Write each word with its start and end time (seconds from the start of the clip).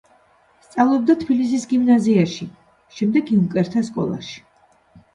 სწავლობდა 0.67 1.17
თბილისის 1.25 1.69
გიმნაზიაში, 1.75 2.51
შემდეგ 2.99 3.33
იუნკერთა 3.39 3.89
სკოლაში. 3.95 4.39